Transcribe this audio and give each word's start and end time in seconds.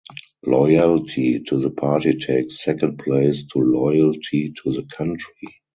"Loyalty 0.47 1.41
to 1.41 1.57
the 1.57 1.69
party 1.69 2.13
takes 2.17 2.63
second 2.63 2.97
place 2.97 3.43
to 3.53 3.59
loyalty 3.59 4.51
to 4.63 4.71
the 4.71 4.83
country". 4.87 5.47